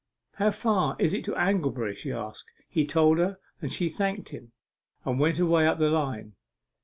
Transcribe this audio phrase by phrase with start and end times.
[0.37, 2.33] "How far is it to Anglebury?" she said.
[2.67, 4.51] He told her, and she thanked him,
[5.05, 6.33] and went away up the line.